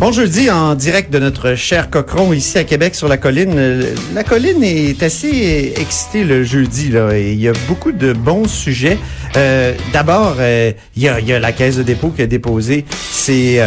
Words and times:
Bon 0.00 0.12
jeudi 0.12 0.50
en 0.50 0.74
direct 0.76 1.12
de 1.12 1.18
notre 1.18 1.54
cher 1.56 1.90
Cochron 1.90 2.32
ici 2.32 2.56
à 2.56 2.64
Québec 2.64 2.94
sur 2.94 3.06
la 3.06 3.18
colline. 3.18 3.52
Euh, 3.54 3.94
La 4.14 4.24
colline 4.24 4.64
est 4.64 5.02
assez 5.02 5.74
excitée 5.76 6.24
le 6.24 6.42
jeudi 6.42 6.88
là 6.88 7.12
et 7.12 7.32
il 7.32 7.38
y 7.38 7.48
a 7.48 7.52
beaucoup 7.68 7.92
de 7.92 8.14
bons 8.14 8.48
sujets. 8.48 8.96
Euh, 9.36 9.74
D'abord, 9.92 10.36
euh, 10.38 10.72
il 10.96 11.02
y, 11.02 11.08
a, 11.08 11.16
a 11.16 11.38
la 11.38 11.52
caisse 11.52 11.76
de 11.76 11.82
dépôt 11.82 12.08
qui 12.16 12.22
a 12.22 12.26
déposé 12.26 12.86
ses, 13.12 13.60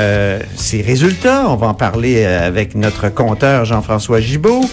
ses 0.55 0.81
résultats. 0.81 1.45
On 1.49 1.55
va 1.55 1.67
en 1.67 1.75
parler 1.75 2.25
avec 2.25 2.73
notre 2.73 3.09
compteur 3.09 3.65
Jean-François 3.65 4.19
Gibault. 4.19 4.65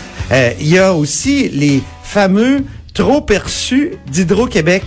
Il 0.61 0.67
y 0.67 0.79
a 0.79 0.95
aussi 0.95 1.51
les 1.51 1.83
fameux 2.03 2.65
trop 2.95 3.21
perçus 3.21 3.93
d'Hydro-Québec 4.11 4.83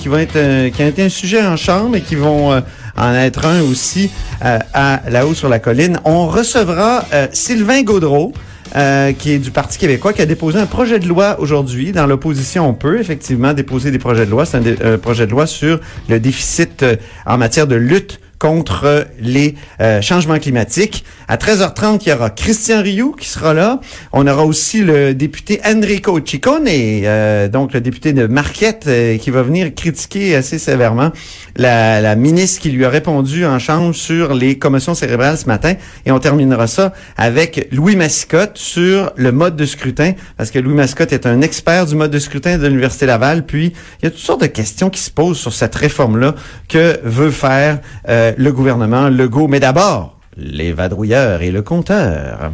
qui 0.00 0.08
vont 0.08 0.18
être 0.18 0.68
qui 0.70 0.82
ont 0.82 0.88
été 0.88 1.04
un 1.04 1.08
sujet 1.08 1.42
en 1.42 1.56
chambre 1.56 1.96
et 1.96 2.00
qui 2.00 2.16
vont 2.16 2.60
en 2.98 3.14
être 3.14 3.46
un 3.46 3.62
aussi 3.62 4.10
euh, 4.44 4.58
à 4.74 5.00
là-haut 5.08 5.34
sur 5.34 5.48
la 5.48 5.58
colline. 5.58 5.98
On 6.04 6.26
recevra 6.26 7.04
euh, 7.12 7.26
Sylvain 7.32 7.82
Gaudreau. 7.82 8.32
euh, 8.76 9.12
qui 9.14 9.32
est 9.32 9.38
du 9.38 9.50
Parti 9.50 9.78
québécois, 9.78 10.12
qui 10.12 10.20
a 10.20 10.26
déposé 10.26 10.58
un 10.58 10.66
projet 10.66 10.98
de 10.98 11.08
loi 11.08 11.40
aujourd'hui. 11.40 11.92
Dans 11.92 12.06
l'opposition, 12.06 12.68
on 12.68 12.74
peut 12.74 13.00
effectivement 13.00 13.54
déposer 13.54 13.90
des 13.90 13.98
projets 13.98 14.26
de 14.26 14.30
loi. 14.30 14.44
C'est 14.44 14.58
un, 14.84 14.98
projet 14.98 15.24
de 15.24 15.30
loi 15.30 15.46
sur 15.46 15.80
le 16.10 16.20
déficit 16.20 16.82
euh, 16.82 16.96
en 17.24 17.38
matière 17.38 17.66
de 17.66 17.76
lutte 17.76 18.20
contre 18.38 19.06
les 19.18 19.56
changements 20.00 20.38
climatiques. 20.38 21.04
À 21.30 21.36
13h30, 21.36 22.00
il 22.06 22.08
y 22.08 22.12
aura 22.12 22.30
Christian 22.30 22.80
Rioux 22.80 23.12
qui 23.12 23.28
sera 23.28 23.52
là. 23.52 23.80
On 24.14 24.26
aura 24.26 24.46
aussi 24.46 24.82
le 24.82 25.12
député 25.12 25.60
Enrico 25.62 26.18
Ciccone, 26.24 26.64
euh, 26.66 27.48
donc 27.48 27.74
le 27.74 27.82
député 27.82 28.14
de 28.14 28.26
Marquette, 28.26 28.86
euh, 28.86 29.18
qui 29.18 29.30
va 29.30 29.42
venir 29.42 29.74
critiquer 29.74 30.34
assez 30.34 30.58
sévèrement 30.58 31.12
la, 31.56 32.16
ministre 32.16 32.62
qui 32.62 32.70
lui 32.70 32.86
a 32.86 32.88
répondu 32.88 33.44
en 33.44 33.58
chambre 33.58 33.94
sur 33.94 34.32
les 34.32 34.56
commotions 34.56 34.94
cérébrales 34.94 35.36
ce 35.36 35.44
matin. 35.44 35.74
Et 36.06 36.12
on 36.12 36.18
terminera 36.18 36.66
ça 36.66 36.94
avec 37.18 37.68
Louis 37.72 37.94
Massicotte 37.94 38.56
sur 38.56 39.12
le 39.16 39.30
mode 39.30 39.54
de 39.54 39.66
scrutin, 39.66 40.14
parce 40.38 40.50
que 40.50 40.58
Louis 40.58 40.74
Mascotte 40.74 41.12
est 41.12 41.26
un 41.26 41.42
expert 41.42 41.84
du 41.84 41.94
mode 41.94 42.10
de 42.10 42.18
scrutin 42.18 42.56
de 42.56 42.66
l'Université 42.66 43.04
Laval. 43.04 43.44
Puis, 43.44 43.74
il 44.00 44.04
y 44.04 44.08
a 44.08 44.10
toutes 44.10 44.18
sortes 44.20 44.40
de 44.40 44.46
questions 44.46 44.88
qui 44.88 45.00
se 45.00 45.10
posent 45.10 45.38
sur 45.38 45.52
cette 45.52 45.74
réforme-là 45.74 46.34
que 46.70 46.98
veut 47.04 47.30
faire 47.30 47.80
euh, 48.08 48.32
le 48.38 48.50
gouvernement 48.50 49.10
Legault. 49.10 49.46
Mais 49.46 49.60
d'abord, 49.60 50.17
les 50.38 50.72
vadrouilleurs 50.72 51.42
et 51.42 51.50
le 51.50 51.62
compteur. 51.62 52.52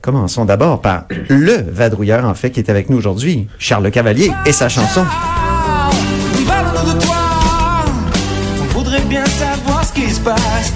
Commençons 0.00 0.44
d'abord 0.44 0.80
par 0.80 1.04
le 1.28 1.62
vadrouilleur, 1.68 2.24
en 2.24 2.34
fait, 2.34 2.50
qui 2.50 2.60
est 2.60 2.70
avec 2.70 2.90
nous 2.90 2.98
aujourd'hui, 2.98 3.48
Charles 3.58 3.90
Cavalier 3.90 4.30
et 4.46 4.52
sa 4.52 4.68
chanson. 4.68 5.04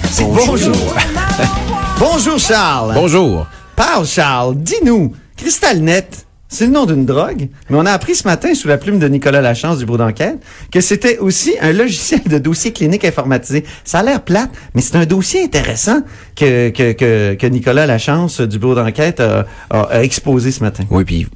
C'est 0.09 0.23
Bonjour. 0.23 0.75
Bonjour, 1.99 2.39
Charles. 2.39 2.93
Bonjour. 2.93 3.47
Parle, 3.75 4.05
Charles. 4.05 4.55
Dis-nous, 4.57 5.13
Crystal 5.35 5.79
Net, 5.79 6.26
c'est 6.49 6.65
le 6.65 6.71
nom 6.71 6.85
d'une 6.85 7.05
drogue, 7.05 7.49
mais 7.69 7.77
on 7.77 7.85
a 7.85 7.91
appris 7.91 8.15
ce 8.15 8.23
matin, 8.27 8.53
sous 8.55 8.67
la 8.67 8.77
plume 8.77 8.99
de 8.99 9.07
Nicolas 9.07 9.41
Lachance 9.41 9.79
du 9.79 9.85
bureau 9.85 9.97
d'enquête, 9.97 10.37
que 10.71 10.79
c'était 10.81 11.17
aussi 11.17 11.55
un 11.61 11.73
logiciel 11.73 12.21
de 12.25 12.37
dossier 12.37 12.71
clinique 12.71 13.03
informatisé. 13.05 13.65
Ça 13.83 13.99
a 13.99 14.03
l'air 14.03 14.21
plate, 14.21 14.49
mais 14.73 14.81
c'est 14.81 14.95
un 14.95 15.05
dossier 15.05 15.43
intéressant 15.43 16.01
que, 16.35 16.69
que, 16.69 16.93
que, 16.93 17.33
que 17.33 17.47
Nicolas 17.47 17.85
Lachance 17.85 18.39
du 18.41 18.59
bureau 18.59 18.75
d'enquête 18.75 19.19
a, 19.19 19.45
a- 19.69 19.81
a 19.81 20.03
exposé 20.03 20.51
ce 20.51 20.63
matin. 20.63 20.85
Oui, 20.89 21.03
puis 21.03 21.27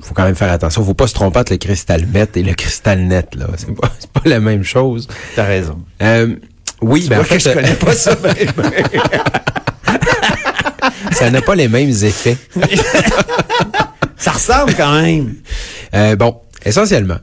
faut 0.00 0.14
quand 0.14 0.24
même 0.24 0.36
faire 0.36 0.52
attention. 0.52 0.82
Faut 0.84 0.94
pas 0.94 1.08
se 1.08 1.14
tromper 1.14 1.40
entre 1.40 1.52
le 1.52 1.58
cristal 1.58 2.06
net 2.14 2.36
et 2.36 2.42
le 2.42 2.54
cristal 2.54 3.00
net. 3.00 3.34
là. 3.34 3.46
C'est 3.56 3.74
pas, 3.74 3.90
c'est 3.98 4.10
pas 4.10 4.22
la 4.24 4.40
même 4.40 4.62
chose. 4.62 5.06
T'as 5.34 5.44
raison. 5.44 5.78
Euh, 6.02 6.36
oui, 6.80 7.02
Tu 7.02 7.08
ben 7.08 7.18
en 7.20 7.22
que 7.24 7.38
fait, 7.38 7.40
je 7.40 7.50
connais 7.52 7.74
pas 7.74 7.92
ça. 7.94 8.14
ben, 8.22 8.34
ben. 8.56 8.70
ça 11.12 11.30
n'a 11.30 11.42
pas 11.42 11.54
les 11.56 11.68
mêmes 11.68 11.90
effets. 11.90 12.36
ça 14.26 14.32
ressemble 14.32 14.74
quand 14.74 15.00
même. 15.02 15.34
Euh, 15.94 16.16
bon, 16.16 16.36
essentiellement, 16.64 17.18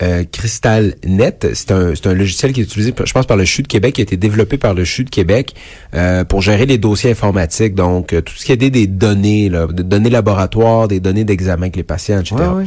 euh, 0.00 0.24
Crystal 0.30 0.94
Net, 1.04 1.48
c'est 1.54 1.72
un, 1.72 1.94
c'est 1.94 2.06
un 2.06 2.14
logiciel 2.14 2.52
qui 2.52 2.60
est 2.60 2.64
utilisé, 2.64 2.94
je 3.04 3.12
pense, 3.12 3.26
par 3.26 3.36
le 3.36 3.44
CHU 3.44 3.62
de 3.62 3.66
Québec, 3.66 3.96
qui 3.96 4.00
a 4.00 4.04
été 4.04 4.16
développé 4.16 4.56
par 4.56 4.74
le 4.74 4.84
CHU 4.84 5.04
de 5.04 5.10
Québec 5.10 5.54
euh, 5.92 6.24
pour 6.24 6.40
gérer 6.40 6.66
les 6.66 6.78
dossiers 6.78 7.10
informatiques, 7.10 7.74
donc 7.74 8.12
euh, 8.12 8.22
tout 8.22 8.32
ce 8.36 8.44
qui 8.44 8.52
est 8.52 8.56
des, 8.56 8.70
des 8.70 8.86
données, 8.86 9.48
là, 9.48 9.66
des 9.66 9.82
données 9.82 10.08
laboratoires, 10.08 10.86
des 10.86 11.00
données 11.00 11.24
d'examen 11.24 11.62
avec 11.62 11.76
les 11.76 11.82
patients, 11.82 12.20
etc. 12.20 12.36
Ouais, 12.36 12.48
ouais. 12.48 12.64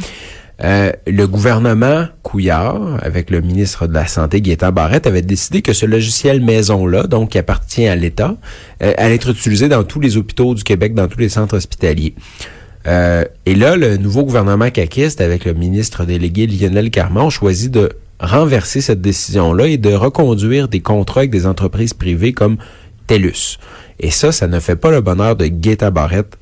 Euh, 0.64 0.90
le 1.06 1.26
gouvernement 1.26 2.06
Couillard, 2.24 2.98
avec 3.02 3.30
le 3.30 3.40
ministre 3.40 3.86
de 3.86 3.94
la 3.94 4.06
Santé, 4.08 4.40
Gaétan 4.40 4.72
Barrette, 4.72 5.06
avait 5.06 5.22
décidé 5.22 5.62
que 5.62 5.72
ce 5.72 5.86
logiciel 5.86 6.40
maison-là, 6.40 7.04
donc 7.04 7.30
qui 7.30 7.38
appartient 7.38 7.86
à 7.86 7.94
l'État, 7.94 8.36
euh, 8.82 8.92
allait 8.96 9.14
être 9.14 9.30
utilisé 9.30 9.68
dans 9.68 9.84
tous 9.84 10.00
les 10.00 10.16
hôpitaux 10.16 10.54
du 10.54 10.64
Québec, 10.64 10.94
dans 10.94 11.06
tous 11.06 11.20
les 11.20 11.28
centres 11.28 11.56
hospitaliers. 11.56 12.14
Euh, 12.88 13.24
et 13.46 13.54
là, 13.54 13.76
le 13.76 13.96
nouveau 13.98 14.24
gouvernement 14.24 14.70
caquiste, 14.70 15.20
avec 15.20 15.44
le 15.44 15.52
ministre 15.54 16.04
délégué 16.04 16.46
Lionel 16.46 16.90
Carman, 16.90 17.24
ont 17.24 17.30
choisi 17.30 17.68
de 17.70 17.90
renverser 18.18 18.80
cette 18.80 19.00
décision-là 19.00 19.66
et 19.66 19.76
de 19.76 19.92
reconduire 19.92 20.68
des 20.68 20.80
contrats 20.80 21.20
avec 21.20 21.30
des 21.30 21.46
entreprises 21.46 21.94
privées 21.94 22.32
comme 22.32 22.56
TELUS. 23.06 23.58
Et 24.00 24.10
ça, 24.10 24.32
ça 24.32 24.46
ne 24.46 24.58
fait 24.58 24.76
pas 24.76 24.90
le 24.90 25.00
bonheur 25.00 25.36
de 25.36 25.46
Gaétan 25.46 25.90
Barrette, 25.90 26.36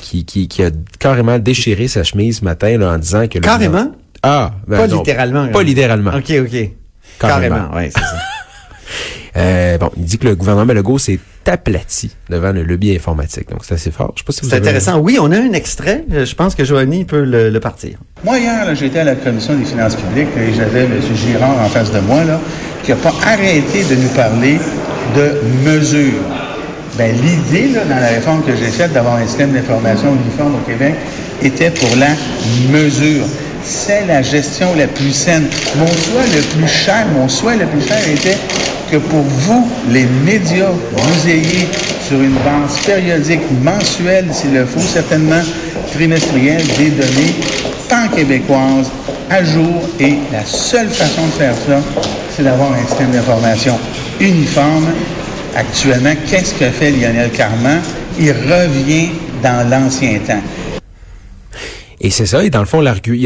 qui, 0.00 0.24
qui, 0.24 0.48
qui 0.48 0.62
a 0.64 0.70
carrément 0.98 1.38
déchiré 1.38 1.86
sa 1.88 2.02
chemise 2.04 2.38
ce 2.40 2.44
matin 2.44 2.76
là, 2.76 2.92
en 2.92 2.98
disant 2.98 3.28
que... 3.28 3.38
le 3.38 3.42
Carrément? 3.44 3.70
gouvernement- 3.78 3.96
Ah, 4.22 4.52
ben 4.66 4.78
Pas 4.78 4.86
non, 4.88 4.98
littéralement. 4.98 5.48
Pas 5.48 5.62
littéralement. 5.62 6.10
OK, 6.10 6.32
OK. 6.40 6.70
Carrément. 7.18 7.56
Carrément, 7.56 7.70
oui, 7.76 7.84
c'est 7.94 8.00
ça. 8.00 8.16
Euh, 9.34 9.78
bon, 9.78 9.90
il 9.96 10.04
dit 10.04 10.18
que 10.18 10.28
le 10.28 10.36
gouvernement 10.36 10.74
Legault 10.74 10.98
s'est 10.98 11.18
aplati 11.48 12.10
devant 12.28 12.52
le 12.52 12.62
lobby 12.62 12.94
informatique. 12.94 13.48
Donc, 13.50 13.60
c'est 13.64 13.74
assez 13.74 13.90
fort. 13.90 14.12
Je 14.14 14.20
sais 14.20 14.24
pas 14.24 14.32
si 14.32 14.40
vous 14.42 14.48
C'est 14.50 14.56
avez- 14.56 14.66
intéressant. 14.68 14.98
Oui, 14.98 15.18
on 15.20 15.30
a 15.32 15.36
un 15.38 15.52
extrait. 15.52 16.04
Euh, 16.12 16.24
Je 16.24 16.34
pense 16.34 16.54
que 16.54 16.64
Joanie 16.64 17.04
peut 17.04 17.24
le, 17.24 17.50
le 17.50 17.60
partir. 17.60 17.98
Moi, 18.24 18.38
hier, 18.38 18.64
là, 18.64 18.74
j'étais 18.74 19.00
à 19.00 19.04
la 19.04 19.14
Commission 19.14 19.54
des 19.54 19.64
finances 19.64 19.96
publiques 19.96 20.28
et 20.36 20.54
j'avais 20.54 20.84
M. 20.84 21.00
Girard 21.14 21.58
en 21.60 21.68
face 21.68 21.90
de 21.92 22.00
moi, 22.00 22.24
là, 22.24 22.40
qui 22.84 22.90
n'a 22.90 22.96
pas 22.96 23.14
arrêté 23.26 23.84
de 23.84 23.94
nous 23.96 24.08
parler 24.10 24.58
de 25.16 25.68
mesures. 25.68 26.22
Ben, 26.98 27.14
l'idée, 27.14 27.68
là, 27.72 27.84
dans 27.84 28.00
la 28.00 28.08
réforme 28.08 28.42
que 28.44 28.54
j'ai 28.54 28.70
faite 28.70 28.92
d'avoir 28.92 29.16
un 29.16 29.26
système 29.26 29.52
d'information 29.52 30.14
uniforme 30.14 30.54
au 30.56 30.68
Québec 30.70 30.94
était 31.42 31.70
pour 31.70 31.96
la 31.96 32.10
mesure. 32.70 33.24
C'est 33.64 34.06
la 34.06 34.22
gestion 34.22 34.74
la 34.76 34.86
plus 34.88 35.12
saine. 35.12 35.46
Mon 35.78 35.86
souhait 35.86 36.26
le 36.36 36.42
plus 36.58 36.68
cher, 36.68 37.06
mon 37.14 37.28
souhait 37.28 37.56
le 37.56 37.66
plus 37.66 37.80
cher 37.86 37.96
était 38.08 38.36
que 38.92 38.98
pour 38.98 39.22
vous, 39.22 39.66
les 39.90 40.04
médias, 40.04 40.70
vous 40.70 41.28
ayez 41.28 41.66
sur 42.06 42.20
une 42.20 42.34
base 42.44 42.78
périodique, 42.84 43.40
mensuelle, 43.62 44.26
s'il 44.30 44.52
le 44.52 44.66
faut, 44.66 44.80
certainement 44.80 45.40
trimestrielle, 45.92 46.62
des 46.76 46.90
données 46.90 47.34
pan-québécoises 47.88 48.90
à 49.30 49.42
jour. 49.42 49.88
Et 49.98 50.16
la 50.30 50.44
seule 50.44 50.90
façon 50.90 51.24
de 51.24 51.32
faire 51.32 51.54
ça, 51.54 51.80
c'est 52.36 52.42
d'avoir 52.42 52.74
un 52.74 52.86
système 52.86 53.12
d'information 53.12 53.78
uniforme. 54.20 54.88
Actuellement, 55.56 56.12
qu'est-ce 56.28 56.52
que 56.52 56.68
fait 56.68 56.90
Lionel 56.90 57.30
Carman? 57.30 57.80
Il 58.20 58.32
revient 58.32 59.08
dans 59.42 59.70
l'ancien 59.70 60.18
temps. 60.18 60.42
Et 61.98 62.10
c'est 62.10 62.26
ça. 62.26 62.44
Et 62.44 62.50
dans 62.50 62.60
le 62.60 62.66
fond, 62.66 62.82
l'argument... 62.82 63.16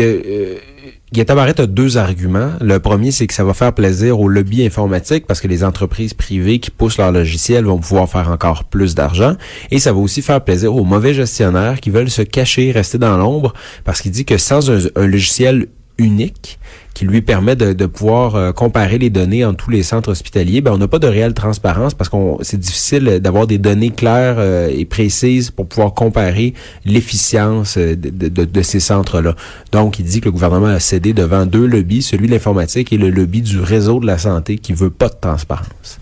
Gaëtan 1.12 1.36
Barrette 1.36 1.60
a 1.60 1.66
deux 1.66 1.98
arguments. 1.98 2.50
Le 2.60 2.80
premier, 2.80 3.12
c'est 3.12 3.28
que 3.28 3.34
ça 3.34 3.44
va 3.44 3.54
faire 3.54 3.72
plaisir 3.72 4.18
au 4.18 4.26
lobby 4.26 4.66
informatique 4.66 5.24
parce 5.24 5.40
que 5.40 5.46
les 5.46 5.62
entreprises 5.62 6.14
privées 6.14 6.58
qui 6.58 6.72
poussent 6.72 6.98
leur 6.98 7.12
logiciel 7.12 7.64
vont 7.64 7.78
pouvoir 7.78 8.08
faire 8.08 8.28
encore 8.28 8.64
plus 8.64 8.96
d'argent. 8.96 9.36
Et 9.70 9.78
ça 9.78 9.92
va 9.92 10.00
aussi 10.00 10.20
faire 10.20 10.42
plaisir 10.42 10.74
aux 10.74 10.82
mauvais 10.82 11.14
gestionnaires 11.14 11.80
qui 11.80 11.90
veulent 11.90 12.10
se 12.10 12.22
cacher, 12.22 12.72
rester 12.72 12.98
dans 12.98 13.16
l'ombre 13.16 13.54
parce 13.84 14.02
qu'il 14.02 14.10
dit 14.10 14.24
que 14.24 14.36
sans 14.36 14.68
un 14.68 15.06
logiciel 15.06 15.68
unique 15.98 16.58
qui 16.94 17.04
lui 17.04 17.20
permet 17.20 17.56
de, 17.56 17.86
pouvoir 17.86 18.36
euh, 18.36 18.52
comparer 18.52 18.96
les 18.96 19.10
données 19.10 19.44
en 19.44 19.52
tous 19.52 19.70
les 19.70 19.82
centres 19.82 20.10
hospitaliers, 20.10 20.62
ben 20.62 20.72
on 20.72 20.78
n'a 20.78 20.88
pas 20.88 20.98
de 20.98 21.06
réelle 21.06 21.34
transparence 21.34 21.92
parce 21.92 22.08
qu'on 22.08 22.38
c'est 22.40 22.58
difficile 22.58 23.20
d'avoir 23.20 23.46
des 23.46 23.58
données 23.58 23.90
claires 23.90 24.36
euh, 24.38 24.70
et 24.74 24.86
précises 24.86 25.50
pour 25.50 25.66
pouvoir 25.66 25.92
comparer 25.92 26.54
l'efficience 26.86 27.76
euh, 27.76 27.94
de, 27.96 28.28
de, 28.28 28.44
de, 28.46 28.62
ces 28.62 28.80
centres-là. 28.80 29.34
Donc, 29.72 29.98
il 29.98 30.06
dit 30.06 30.20
que 30.20 30.26
le 30.26 30.32
gouvernement 30.32 30.68
a 30.68 30.80
cédé 30.80 31.12
devant 31.12 31.44
deux 31.44 31.66
lobbies, 31.66 32.00
celui 32.00 32.28
de 32.28 32.32
l'informatique 32.32 32.92
et 32.94 32.98
le 32.98 33.10
lobby 33.10 33.42
du 33.42 33.60
réseau 33.60 34.00
de 34.00 34.06
la 34.06 34.16
santé 34.16 34.56
qui 34.56 34.72
veut 34.72 34.90
pas 34.90 35.08
de 35.08 35.16
transparence. 35.20 35.98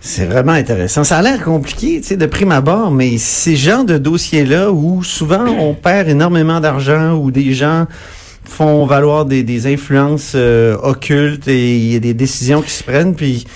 C'est 0.00 0.26
vraiment 0.26 0.52
intéressant. 0.52 1.02
Ça 1.02 1.18
a 1.18 1.22
l'air 1.22 1.42
compliqué, 1.42 2.00
tu 2.00 2.08
sais, 2.08 2.16
de 2.16 2.26
prime 2.26 2.52
abord, 2.52 2.92
mais 2.92 3.18
ces 3.18 3.56
genres 3.56 3.84
de 3.84 3.98
dossiers-là 3.98 4.70
où 4.70 5.02
souvent 5.02 5.44
on 5.46 5.74
perd 5.74 6.08
énormément 6.08 6.60
d'argent 6.60 7.14
ou 7.14 7.32
des 7.32 7.54
gens 7.54 7.86
font 8.48 8.86
valoir 8.86 9.26
des, 9.26 9.42
des 9.42 9.66
influences 9.66 10.32
euh, 10.34 10.76
occultes 10.82 11.48
et 11.48 11.76
il 11.76 11.92
y 11.92 11.96
a 11.96 12.00
des 12.00 12.14
décisions 12.14 12.62
qui 12.62 12.70
se 12.70 12.82
prennent, 12.82 13.14
puis 13.14 13.46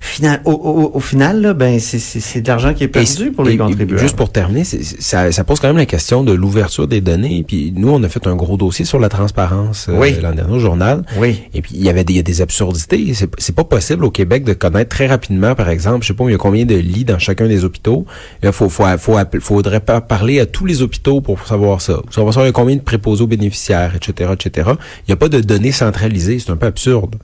final, 0.00 0.40
au, 0.46 0.52
au, 0.52 0.96
au, 0.96 1.00
final, 1.00 1.42
là, 1.42 1.52
ben, 1.52 1.78
c'est 1.78 2.40
de 2.40 2.48
l'argent 2.48 2.72
qui 2.72 2.84
est 2.84 2.88
perdu 2.88 3.32
pour 3.32 3.44
les 3.44 3.58
contribuables. 3.58 4.00
Juste 4.00 4.16
pour 4.16 4.32
terminer, 4.32 4.64
ça, 4.64 5.30
ça, 5.30 5.44
pose 5.44 5.60
quand 5.60 5.68
même 5.68 5.76
la 5.76 5.86
question 5.86 6.24
de 6.24 6.32
l'ouverture 6.32 6.88
des 6.88 7.02
données. 7.02 7.44
Puis 7.46 7.72
nous, 7.76 7.90
on 7.90 8.02
a 8.02 8.08
fait 8.08 8.26
un 8.26 8.34
gros 8.34 8.56
dossier 8.56 8.86
sur 8.86 8.98
la 8.98 9.10
transparence 9.10 9.88
euh, 9.88 9.98
oui. 9.98 10.16
l'an 10.22 10.32
dernier 10.32 10.54
au 10.54 10.58
journal. 10.58 11.04
Oui. 11.18 11.42
Et 11.52 11.60
puis 11.60 11.72
il 11.74 11.84
y 11.84 11.90
avait 11.90 12.04
des, 12.04 12.14
y 12.14 12.18
a 12.18 12.22
des 12.22 12.40
absurdités. 12.40 13.12
C'est 13.38 13.54
pas 13.54 13.64
possible 13.64 14.04
au 14.04 14.10
Québec 14.10 14.44
de 14.44 14.54
connaître 14.54 14.88
très 14.88 15.06
rapidement, 15.06 15.54
par 15.54 15.68
exemple, 15.68 16.02
je 16.02 16.08
sais 16.08 16.14
pas, 16.14 16.24
il 16.24 16.32
y 16.32 16.34
a 16.34 16.38
combien 16.38 16.64
de 16.64 16.76
lits 16.76 17.04
dans 17.04 17.18
chacun 17.18 17.46
des 17.46 17.64
hôpitaux. 17.64 18.06
Il 18.42 18.50
faut, 18.52 18.70
faut, 18.70 18.84
faut, 18.98 19.18
faudrait 19.40 19.80
pas 19.80 20.00
parler 20.00 20.40
à 20.40 20.46
tous 20.46 20.64
les 20.64 20.80
hôpitaux 20.80 21.20
pour 21.20 21.46
savoir 21.46 21.82
ça. 21.82 22.00
Pour 22.02 22.14
savoir 22.14 22.32
il 22.44 22.46
y 22.46 22.48
a 22.48 22.52
combien 22.52 22.76
de 22.76 22.80
préposés 22.80 23.22
aux 23.22 23.26
bénéficiaires, 23.26 23.94
etc., 23.94 24.30
etc. 24.32 24.70
Il 25.06 25.10
n'y 25.10 25.12
a 25.12 25.16
pas 25.16 25.28
de 25.28 25.40
données 25.40 25.72
centralisées. 25.72 26.38
C'est 26.38 26.50
un 26.50 26.56
peu 26.56 26.66
absurde. 26.66 27.16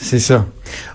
C'est 0.00 0.18
ça. 0.18 0.46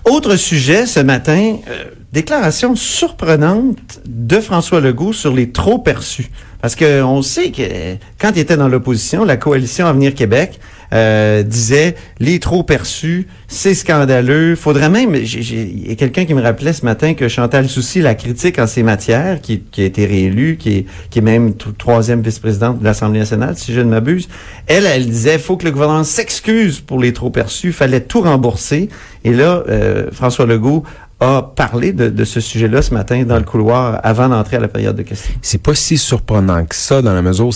Autre 0.05 0.35
sujet 0.35 0.85
ce 0.85 0.99
matin, 1.05 1.57
euh, 1.69 1.85
déclaration 2.11 2.75
surprenante 2.75 4.01
de 4.05 4.39
François 4.39 4.81
Legault 4.81 5.13
sur 5.13 5.33
les 5.33 5.51
trop 5.51 5.79
perçus. 5.79 6.29
Parce 6.61 6.75
que 6.75 7.01
on 7.03 7.21
sait 7.21 7.51
que 7.51 7.95
quand 8.19 8.31
il 8.35 8.39
était 8.39 8.57
dans 8.57 8.67
l'opposition, 8.67 9.23
la 9.23 9.37
coalition 9.37 9.85
Avenir 9.85 10.13
Québec 10.13 10.59
euh, 10.93 11.43
disait 11.43 11.95
les 12.19 12.39
trop 12.39 12.63
perçus, 12.63 13.27
c'est 13.47 13.73
scandaleux. 13.73 14.55
Faudrait 14.55 14.89
même, 14.89 15.15
il 15.15 15.87
y 15.87 15.91
a 15.91 15.95
quelqu'un 15.95 16.25
qui 16.25 16.33
me 16.33 16.41
rappelait 16.41 16.73
ce 16.73 16.85
matin 16.85 17.13
que 17.13 17.27
Chantal 17.27 17.67
Soucy 17.69 18.01
la 18.01 18.15
critique 18.15 18.59
en 18.59 18.67
ces 18.67 18.83
matières, 18.83 19.41
qui, 19.41 19.59
qui 19.59 19.81
a 19.81 19.85
été 19.85 20.05
réélue, 20.05 20.57
qui 20.57 20.77
est, 20.77 20.85
qui 21.09 21.19
est 21.19 21.21
même 21.21 21.53
troisième 21.55 22.21
vice-présidente 22.21 22.79
de 22.79 22.83
l'Assemblée 22.83 23.19
nationale, 23.19 23.55
si 23.57 23.73
je 23.73 23.81
ne 23.81 23.89
m'abuse. 23.89 24.27
Elle, 24.67 24.85
elle 24.85 25.05
disait, 25.05 25.37
faut 25.37 25.57
que 25.57 25.65
le 25.65 25.71
gouvernement 25.71 26.03
s'excuse 26.03 26.79
pour 26.79 26.99
les 26.99 27.13
trop 27.13 27.29
perçus, 27.29 27.71
fallait 27.71 28.01
tout 28.01 28.21
rembourser. 28.21 28.89
Et 29.23 29.33
là, 29.33 29.63
euh, 29.67 30.07
François 30.11 30.45
Legault 30.45 30.83
a 31.21 31.41
parlé 31.55 31.93
de, 31.93 32.09
de 32.09 32.23
ce 32.25 32.41
sujet-là 32.41 32.81
ce 32.81 32.93
matin 32.93 33.23
dans 33.23 33.37
le 33.37 33.43
couloir 33.43 33.99
avant 34.03 34.27
d'entrer 34.27 34.57
à 34.57 34.59
la 34.59 34.67
période 34.67 34.97
de 34.97 35.01
questions. 35.01 35.33
C'est 35.41 35.61
pas 35.61 35.73
si 35.73 35.97
surprenant 35.97 36.65
que 36.65 36.75
ça 36.75 37.01
dans 37.01 37.13
la 37.13 37.21
mesure 37.21 37.47
où 37.47 37.51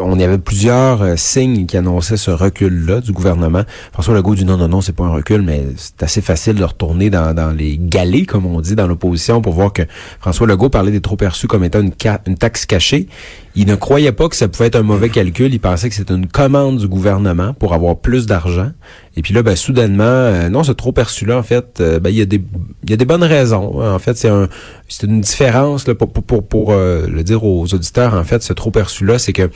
on 0.00 0.18
y 0.18 0.22
avait 0.22 0.38
plusieurs 0.38 1.02
euh, 1.02 1.14
signes 1.16 1.66
qui 1.66 1.76
annonçaient 1.76 2.16
ce 2.16 2.30
recul-là 2.30 3.00
du 3.00 3.12
gouvernement. 3.12 3.62
François 3.92 4.14
Legault 4.14 4.36
dit 4.36 4.44
non, 4.44 4.56
non, 4.56 4.68
non, 4.68 4.80
c'est 4.80 4.92
pas 4.92 5.04
un 5.04 5.10
recul, 5.12 5.42
mais 5.42 5.64
c'est 5.76 6.02
assez 6.04 6.20
facile 6.20 6.54
de 6.54 6.64
retourner 6.64 7.10
dans, 7.10 7.34
dans 7.34 7.50
les 7.50 7.78
galets, 7.80 8.26
comme 8.26 8.46
on 8.46 8.60
dit, 8.60 8.76
dans 8.76 8.86
l'opposition 8.86 9.42
pour 9.42 9.54
voir 9.54 9.72
que 9.72 9.82
François 10.20 10.46
Legault 10.46 10.70
parlait 10.70 10.92
des 10.92 11.00
trop 11.00 11.16
perçus 11.16 11.48
comme 11.48 11.64
étant 11.64 11.80
une, 11.80 11.92
une 12.26 12.36
taxe 12.36 12.64
cachée. 12.64 13.08
Il 13.56 13.66
ne 13.66 13.76
croyait 13.76 14.12
pas 14.12 14.28
que 14.28 14.34
ça 14.36 14.48
pouvait 14.48 14.66
être 14.66 14.76
un 14.76 14.82
mauvais 14.82 15.10
calcul. 15.10 15.52
Il 15.52 15.60
pensait 15.60 15.88
que 15.88 15.94
c'était 15.94 16.14
une 16.14 16.26
commande 16.26 16.78
du 16.78 16.88
gouvernement 16.88 17.54
pour 17.54 17.72
avoir 17.72 17.96
plus 17.96 18.26
d'argent. 18.26 18.70
Et 19.16 19.22
puis 19.22 19.32
là, 19.32 19.42
ben, 19.42 19.54
soudainement, 19.54 20.02
euh, 20.04 20.48
non, 20.48 20.64
ce 20.64 20.72
trop 20.72 20.92
perçu-là, 20.92 21.38
en 21.38 21.42
fait, 21.42 21.80
euh, 21.80 22.00
ben, 22.00 22.10
il 22.10 22.16
y 22.16 22.20
a 22.20 22.26
des, 22.26 22.42
il 22.82 22.90
y 22.90 22.92
a 22.92 22.96
des 22.96 23.04
bonnes 23.04 23.22
raisons. 23.22 23.80
En 23.80 23.98
fait, 23.98 24.16
c'est 24.16 24.28
un, 24.28 24.48
c'est 24.88 25.06
une 25.06 25.20
différence 25.20 25.86
là, 25.86 25.94
pour, 25.94 26.12
pour, 26.12 26.24
pour, 26.24 26.46
pour 26.46 26.72
euh, 26.72 27.06
le 27.06 27.22
dire 27.22 27.44
aux 27.44 27.72
auditeurs. 27.72 28.14
En 28.14 28.24
fait, 28.24 28.42
ce 28.42 28.52
trop 28.52 28.70
perçu-là, 28.70 29.18
c'est 29.18 29.32
que 29.32 29.50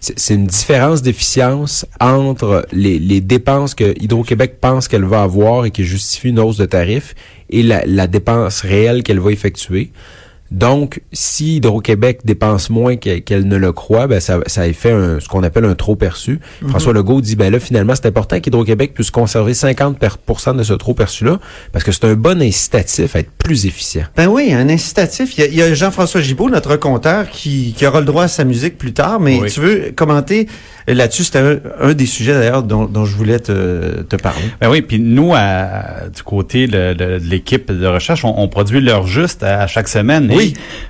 c'est 0.00 0.34
une 0.34 0.46
différence 0.46 1.02
d'efficience 1.02 1.84
entre 2.00 2.66
les, 2.72 2.98
les 2.98 3.20
dépenses 3.20 3.74
que 3.74 3.94
Hydro-Québec 4.02 4.56
pense 4.58 4.88
qu'elle 4.88 5.04
va 5.04 5.22
avoir 5.22 5.66
et 5.66 5.70
qui 5.70 5.84
justifie 5.84 6.30
une 6.30 6.38
hausse 6.38 6.56
de 6.56 6.64
tarif 6.64 7.14
et 7.50 7.62
la, 7.62 7.84
la 7.84 8.06
dépense 8.06 8.62
réelle 8.62 9.02
qu'elle 9.02 9.20
va 9.20 9.30
effectuer. 9.30 9.92
Donc, 10.50 11.00
si 11.12 11.56
Hydro-Québec 11.56 12.20
dépense 12.24 12.70
moins 12.70 12.96
qu'elle 12.96 13.46
ne 13.46 13.56
le 13.56 13.72
croit, 13.72 14.08
ben 14.08 14.18
ça, 14.18 14.40
ça 14.46 14.70
fait 14.72 14.90
un, 14.90 15.20
ce 15.20 15.28
qu'on 15.28 15.44
appelle 15.44 15.64
un 15.64 15.76
trop 15.76 15.94
perçu. 15.94 16.32
Mm 16.32 16.38
-hmm. 16.38 16.70
François 16.70 16.92
Legault 16.92 17.20
dit, 17.20 17.36
ben 17.36 17.52
là, 17.52 17.60
finalement, 17.60 17.94
c'est 17.94 18.06
important 18.06 18.40
qu'Hydro-Québec 18.40 18.92
puisse 18.94 19.10
conserver 19.10 19.52
50% 19.52 20.56
de 20.56 20.62
ce 20.64 20.72
trop 20.72 20.94
perçu-là, 20.94 21.38
parce 21.72 21.84
que 21.84 21.92
c'est 21.92 22.04
un 22.04 22.14
bon 22.14 22.42
incitatif 22.42 23.14
à 23.14 23.20
être 23.20 23.30
plus 23.38 23.66
efficient. 23.66 24.06
Ben 24.16 24.26
oui, 24.26 24.52
un 24.52 24.68
incitatif. 24.68 25.38
Il 25.38 25.54
y 25.54 25.62
a, 25.62 25.72
Jean-François 25.74 26.20
Gibault, 26.20 26.50
notre 26.50 26.76
compteur, 26.76 27.30
qui, 27.30 27.72
qui 27.76 27.86
aura 27.86 28.00
le 28.00 28.06
droit 28.06 28.24
à 28.24 28.28
sa 28.28 28.44
musique 28.44 28.76
plus 28.76 28.92
tard, 28.92 29.20
mais 29.20 29.38
oui. 29.40 29.50
tu 29.50 29.60
veux 29.60 29.92
commenter 29.94 30.48
là-dessus, 30.94 31.24
c'était 31.24 31.38
un, 31.38 31.58
un, 31.80 31.94
des 31.94 32.06
sujets 32.06 32.34
d'ailleurs 32.34 32.62
dont, 32.62 32.86
dont, 32.86 33.04
je 33.04 33.14
voulais 33.16 33.38
te, 33.38 34.02
te 34.02 34.16
parler. 34.16 34.42
Ben 34.60 34.68
oui, 34.70 34.82
puis 34.82 34.98
nous, 34.98 35.32
à, 35.34 36.08
du 36.14 36.22
côté 36.22 36.66
de, 36.66 37.18
l'équipe 37.22 37.70
de 37.70 37.86
recherche, 37.86 38.24
on, 38.24 38.34
on, 38.38 38.48
produit 38.48 38.80
l'heure 38.80 39.06
juste 39.06 39.42
à, 39.42 39.62
à, 39.62 39.66
chaque 39.66 39.88
semaine. 39.88 40.30
Oui. 40.32 40.39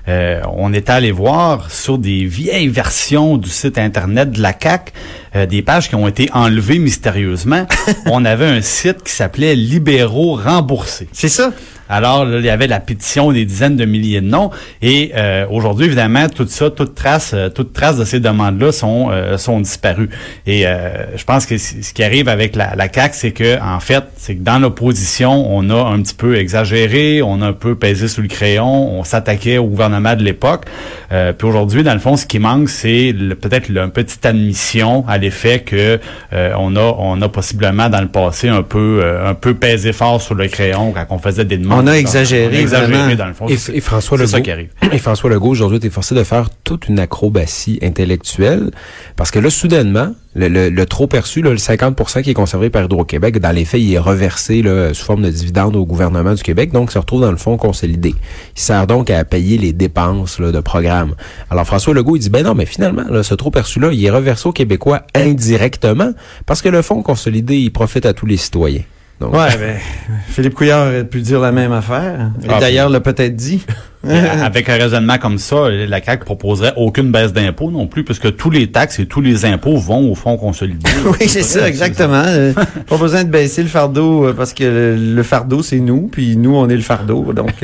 Euh, 0.09 0.41
on 0.55 0.73
est 0.73 0.91
allé 0.91 1.13
voir 1.13 1.71
sur 1.71 1.99
des 1.99 2.25
vieilles 2.25 2.69
versions 2.69 3.37
du 3.37 3.49
site 3.49 3.79
internet 3.79 4.33
de 4.33 4.41
la 4.41 4.53
CAC 4.53 4.93
euh, 5.37 5.47
des 5.47 5.63
pages 5.63 5.89
qui 5.89 5.95
ont 5.95 6.09
été 6.09 6.29
enlevées 6.33 6.79
mystérieusement. 6.79 7.67
on 8.07 8.25
avait 8.25 8.47
un 8.47 8.63
site 8.63 9.03
qui 9.03 9.13
s'appelait 9.13 9.55
Libéraux 9.55 10.35
remboursés. 10.35 11.09
C'est 11.13 11.29
ça. 11.29 11.53
Alors, 11.91 12.25
là, 12.25 12.39
il 12.39 12.45
y 12.45 12.51
avait 12.51 12.69
la 12.69 12.81
pétition 12.81 13.33
des 13.33 13.45
dizaines 13.45 13.77
de 13.77 13.85
milliers 13.85 14.21
de 14.21 14.27
noms. 14.27 14.51
Et 14.81 15.11
euh, 15.17 15.45
aujourd'hui, 15.51 15.87
évidemment, 15.87 16.29
tout 16.29 16.47
ça, 16.47 16.71
toute 16.71 16.95
trace, 16.95 17.33
euh, 17.35 17.49
toute 17.49 17.73
trace 17.73 17.99
de 17.99 18.05
ces 18.05 18.21
demandes-là 18.21 18.71
sont 18.71 19.09
euh, 19.11 19.37
sont 19.39 19.61
disparues. 19.61 20.09
Et 20.47 20.67
euh, 20.67 21.17
je 21.17 21.25
pense 21.25 21.47
que 21.47 21.59
ce 21.59 21.93
qui 21.93 22.05
arrive 22.05 22.29
avec 22.29 22.55
la, 22.55 22.77
la 22.77 22.89
CAC, 22.89 23.15
c'est 23.15 23.33
que 23.33 23.61
en 23.61 23.81
fait, 23.81 24.05
c'est 24.17 24.37
que 24.37 24.43
dans 24.43 24.59
l'opposition, 24.61 25.53
on 25.53 25.69
a 25.71 25.83
un 25.91 26.01
petit 26.01 26.15
peu 26.15 26.37
exagéré, 26.37 27.23
on 27.23 27.43
a 27.43 27.49
un 27.49 27.53
peu 27.53 27.75
pesé 27.75 28.07
sous 28.07 28.23
le 28.23 28.29
crayon, 28.29 28.99
on 28.99 29.03
s'attaquait 29.03 29.59
au 29.59 29.67
gouvernement 29.67 30.15
de 30.15 30.23
l'époque. 30.23 30.67
Euh, 31.13 31.33
puis 31.33 31.49
aujourd'hui, 31.49 31.83
dans 31.83 31.95
le 31.95 32.01
fond, 32.01 32.17
ce 32.17 32.27
qui 32.27 32.39
manque, 32.39 32.69
c'est 32.69 33.13
peut-être 33.41 33.69
une 33.69 33.91
petite 33.91 34.25
admission 34.25 35.05
à 35.09 35.19
l'effet 35.19 35.61
que 35.61 35.99
euh, 36.33 36.53
on 36.57 36.77
a 36.77 36.95
on 36.99 37.21
a 37.21 37.29
possiblement 37.29 37.89
dans 37.89 38.01
le 38.01 38.09
passé 38.09 38.49
un 38.49 38.63
peu 38.63 39.03
un 39.25 39.35
peu 39.35 39.55
pesé 39.55 39.93
fort 39.93 40.23
sur 40.23 40.35
le 40.35 40.47
crayon 40.47 40.93
quand 40.93 41.07
on 41.11 41.19
faisait 41.19 41.45
des 41.45 41.57
demandes 41.57 41.80
on 41.83 41.87
a 41.87 41.93
exagéré, 41.93 42.55
on 42.55 42.59
a 42.59 42.61
exagéré 42.61 43.17
dans 43.17 43.27
le 43.27 43.35
fond. 43.35 43.47
Et, 43.49 43.57
et 43.75 43.81
François 43.81 44.17
Legault, 44.19 44.31
ça 44.31 44.41
qui 44.41 44.51
arrive. 44.51 44.71
Et 44.93 44.99
François 44.99 45.31
Legault 45.31 45.51
aujourd'hui 45.51 45.81
est 45.83 45.91
forcé 45.91 46.15
de 46.15 46.25
faire 46.25 46.49
toute 46.65 46.89
une 46.89 46.99
acrobatie 46.99 47.79
intellectuelle 47.83 48.71
parce 49.17 49.31
que 49.31 49.39
là 49.39 49.51
soudainement 49.51 50.15
le, 50.35 50.49
le, 50.49 50.69
le 50.69 50.87
trop 50.87 51.09
perçu, 51.09 51.43
là, 51.43 51.51
le 51.51 51.57
50% 51.57 52.23
qui 52.23 52.31
est 52.31 52.35
conservé 52.35 52.71
par 52.71 52.85
Hydro-Québec, 52.85 53.39
dans 53.39 53.51
les 53.51 53.65
faits, 53.65 53.81
il 53.81 53.93
est 53.93 53.99
reversé 53.99 54.63
là, 54.63 54.95
sous 54.95 55.05
forme 55.05 55.23
de 55.23 55.31
dividende 55.31 55.75
au 55.75 55.85
gouvernement 55.85 56.35
du 56.35 56.43
Québec, 56.43 56.71
donc 56.71 56.91
il 56.91 56.93
se 56.93 56.99
retrouve 56.99 57.21
dans 57.23 57.33
le 57.33 57.37
fonds 57.37 57.57
consolidé. 57.57 58.15
Il 58.57 58.61
sert 58.61 58.87
donc 58.87 59.11
à 59.11 59.25
payer 59.25 59.59
les 59.59 59.73
dépenses 59.73 60.39
là, 60.39 60.53
de 60.53 60.61
programme. 60.61 61.15
Alors 61.51 61.67
François 61.67 61.95
Legault, 61.95 62.17
il 62.17 62.21
dit, 62.21 62.31
ben 62.31 62.45
non, 62.45 62.55
mais 62.55 62.67
finalement, 62.67 63.05
là, 63.11 63.23
ce 63.23 63.35
trop 63.35 63.51
perçu-là, 63.51 63.91
il 63.93 64.05
est 64.05 64.11
reversé 64.11 64.49
aux 64.49 64.53
Québécois 64.53 65.03
indirectement 65.15 66.13
parce 66.47 66.63
que 66.63 66.69
le 66.69 66.83
fonds 66.83 67.03
consolidé, 67.03 67.57
il 67.57 67.73
profite 67.73 68.07
à 68.07 68.13
tous 68.13 68.27
les 68.27 68.37
citoyens. 68.37 68.83
Donc, 69.21 69.35
ouais, 69.35 69.57
ben, 69.59 69.77
Philippe 70.29 70.55
Couillard 70.55 70.89
aurait 70.89 71.05
pu 71.05 71.21
dire 71.21 71.41
la 71.41 71.53
même 71.53 71.73
affaire. 71.73 72.31
Et 72.43 72.47
ah, 72.49 72.59
d'ailleurs, 72.59 72.89
l'a 72.89 73.01
peut-être 73.01 73.37
dit. 73.37 73.65
avec 74.09 74.71
un 74.71 74.77
raisonnement 74.77 75.19
comme 75.19 75.37
ça, 75.37 75.69
la 75.69 76.03
CAQ 76.03 76.25
proposerait 76.25 76.73
aucune 76.77 77.13
baisse 77.13 77.35
d'impôts 77.35 77.71
non 77.71 77.87
plus, 77.87 78.03
puisque 78.03 78.35
tous 78.37 78.49
les 78.49 78.73
taxes 78.73 78.99
et 78.99 79.05
tous 79.05 79.21
les 79.21 79.45
impôts 79.45 79.77
vont 79.77 80.11
au 80.11 80.15
fonds 80.15 80.39
consolidé. 80.39 80.89
oui, 81.05 81.29
c'est 81.29 81.43
ça, 81.43 81.69
exactement. 81.69 82.23
Euh, 82.25 82.55
pas 82.89 82.97
besoin 82.97 83.25
de 83.25 83.29
baisser 83.29 83.63
le 83.63 83.69
fardeau, 83.69 84.29
euh, 84.29 84.33
parce 84.33 84.55
que 84.55 84.65
le, 84.65 84.97
le 84.97 85.23
fardeau, 85.23 85.63
c'est 85.63 85.81
nous, 85.81 86.09
puis 86.11 86.39
nous, 86.39 86.57
on 86.57 86.67
est 86.71 86.77
le 86.77 86.81
fardeau. 86.81 87.35
Donc, 87.35 87.63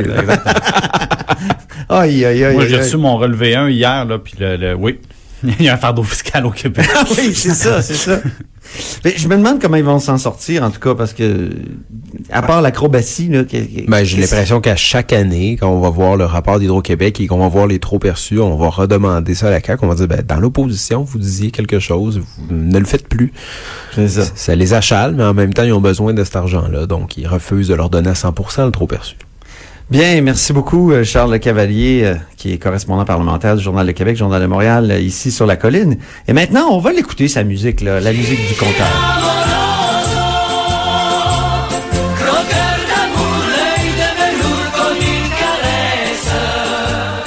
aïe, 1.89 2.25
aïe, 2.27 2.45
aïe. 2.45 2.55
Moi, 2.55 2.67
j'ai 2.67 2.77
reçu 2.77 2.99
mon 2.99 3.17
relevé 3.17 3.55
1 3.55 3.71
hier, 3.71 4.05
là, 4.05 4.19
puis 4.19 4.35
le, 4.39 4.59
le, 4.59 4.75
oui, 4.75 4.99
Il 5.59 5.63
y 5.63 5.69
a 5.69 5.75
un 5.75 5.77
fardeau 5.77 6.03
fiscal 6.03 6.47
au 6.47 6.51
Québec. 6.51 6.87
Ah 6.95 7.05
oui, 7.17 7.33
c'est 7.35 7.51
ça, 7.55 7.83
c'est 7.83 7.95
ça. 7.95 8.21
Mais 9.05 9.15
je 9.17 9.29
me 9.29 9.37
demande 9.37 9.61
comment 9.61 9.77
ils 9.77 9.85
vont 9.85 10.01
s'en 10.01 10.19
sortir, 10.19 10.65
en 10.65 10.71
tout 10.71 10.81
cas, 10.81 10.95
parce 10.97 11.13
que, 11.13 11.51
à 12.33 12.43
part 12.43 12.61
l'acrobatie, 12.63 13.29
là, 13.29 13.45
que- 13.45 13.57
que- 13.59 13.89
Ben, 13.89 14.03
j'ai 14.03 14.21
l'impression 14.21 14.61
qu'à 14.61 14.75
chaque 14.75 15.13
année, 15.13 15.57
quand 15.61 15.69
on 15.69 15.79
va 15.81 15.89
voir 15.91 16.17
le 16.17 16.25
rapport 16.25 16.59
d'Hydro-Québec 16.59 17.21
et 17.21 17.27
qu'on 17.29 17.39
va 17.39 17.49
voir 17.49 17.69
les 17.69 17.79
trop 17.79 18.01
perçus, 18.01 18.41
on 18.41 18.57
va 18.57 18.69
redemander 18.71 19.35
ça 19.37 19.47
à 19.49 19.51
la 19.51 19.61
CAQ. 19.63 19.85
On 19.85 19.89
va 19.89 19.95
dire, 19.95 20.09
ben, 20.09 20.23
dans 20.27 20.41
l'opposition, 20.41 21.05
vous 21.05 21.19
disiez 21.19 21.53
quelque 21.53 21.79
chose, 21.79 22.19
vous 22.19 22.55
ne 22.57 22.79
le 22.79 22.85
faites 22.87 23.07
plus. 23.09 23.33
C'est 23.95 24.09
ça. 24.09 24.23
Ça 24.35 24.55
les 24.57 24.75
achale, 24.75 25.15
mais 25.15 25.23
en 25.25 25.35
même 25.35 25.55
temps, 25.55 25.63
ils 25.63 25.73
ont 25.73 25.81
besoin 25.81 26.13
de 26.13 26.25
cet 26.25 26.35
argent-là. 26.37 26.87
Donc, 26.87 27.17
ils 27.17 27.29
refusent 27.29 27.69
de 27.69 27.75
leur 27.75 27.89
donner 27.89 28.09
à 28.11 28.15
100% 28.15 28.65
le 28.67 28.73
trop 28.73 28.89
perçu. 28.89 29.17
Bien, 29.89 30.21
merci 30.21 30.53
beaucoup, 30.53 30.91
euh, 30.91 31.05
Charles 31.05 31.39
Cavalier, 31.39 32.03
euh, 32.03 32.17
qui 32.37 32.53
est 32.53 32.59
correspondant 32.59 33.05
parlementaire 33.05 33.55
du 33.55 33.63
Journal 33.63 33.87
de 33.87 33.93
Québec, 33.93 34.17
Journal 34.17 34.43
de 34.43 34.47
Montréal, 34.47 34.91
euh, 34.91 34.99
ici 34.99 35.31
sur 35.31 35.47
la 35.47 35.57
colline. 35.57 35.99
Et 36.27 36.33
maintenant, 36.33 36.71
on 36.73 36.81
va 36.81 36.93
l'écouter, 36.93 37.29
sa 37.29 37.45
musique, 37.45 37.83
là, 37.83 38.01
la 38.01 38.13
musique 38.13 38.49
du 38.49 38.55
compteur. 38.55 39.36